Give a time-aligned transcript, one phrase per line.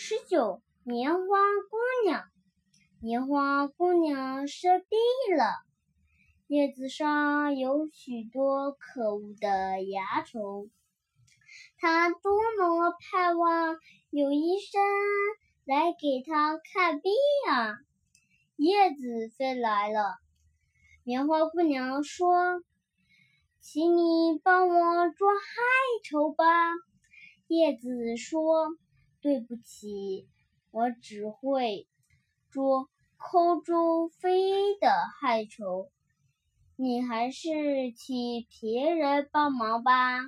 [0.00, 2.22] 十九，棉花姑娘。
[3.00, 5.44] 棉花姑娘生病了，
[6.46, 10.70] 叶子上有许多可恶的蚜虫，
[11.78, 13.76] 她多么盼望
[14.10, 14.80] 有医生
[15.64, 17.12] 来给她看病
[17.50, 17.74] 啊！
[18.54, 20.14] 叶子飞来了，
[21.02, 22.62] 棉花姑娘说
[23.58, 25.40] ：“请你帮我捉害
[26.04, 26.44] 虫吧。”
[27.48, 28.76] 叶子说。
[29.28, 30.26] 对不起，
[30.70, 31.86] 我只会
[32.48, 32.88] 捉
[33.18, 35.90] 空中飞的害虫，
[36.76, 40.22] 你还是请别人帮忙吧。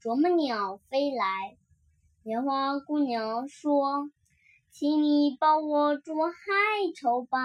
[0.00, 1.56] 啄木鸟飞来，
[2.24, 4.10] 棉花姑娘说
[4.72, 6.34] ：“请你帮我捉害
[6.96, 7.38] 虫吧。”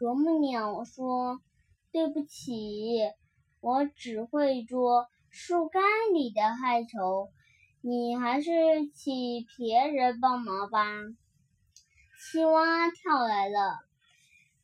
[0.00, 1.40] 啄木鸟说
[1.92, 2.98] ：“对不起，
[3.60, 5.80] 我只会捉树干
[6.12, 7.30] 里的害虫。”
[7.80, 8.50] 你还是
[8.92, 10.84] 请别人帮忙吧。
[12.20, 13.78] 青蛙跳来了，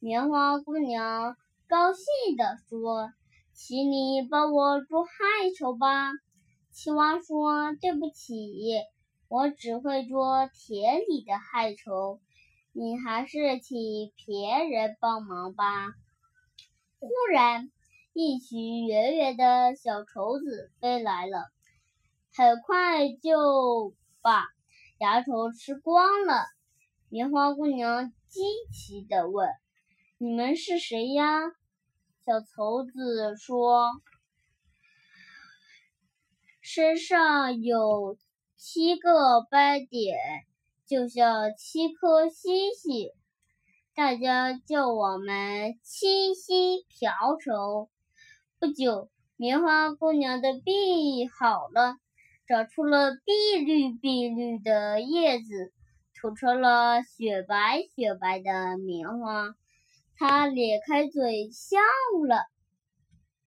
[0.00, 1.36] 棉花姑娘
[1.68, 3.12] 高兴地说
[3.54, 5.10] ：“请你帮我捉害
[5.56, 6.10] 虫吧。”
[6.74, 8.82] 青蛙说：“对不起，
[9.28, 12.20] 我只会捉田里的害虫。
[12.72, 15.94] 你还是请别人帮忙吧。”
[16.98, 17.70] 忽然，
[18.12, 21.44] 一群圆圆的小虫子飞来了。
[22.36, 24.42] 很快就把
[24.98, 26.46] 蚜虫吃光了。
[27.08, 29.48] 棉花姑娘惊奇地问
[30.18, 31.42] ：“你们是谁呀？”
[32.26, 33.92] 小虫子说
[36.60, 38.18] ：“身上有
[38.56, 40.16] 七个斑点，
[40.86, 43.10] 就像七颗星星。
[43.94, 47.88] 大家叫我们七星瓢虫。”
[48.58, 51.96] 不久，棉花姑娘的病好了。
[52.46, 55.72] 长出了碧绿碧绿的叶子，
[56.14, 59.54] 吐出了雪白雪白的棉花。
[60.16, 61.78] 它咧开嘴笑
[62.28, 62.53] 了。